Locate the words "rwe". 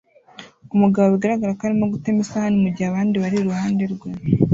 3.93-4.09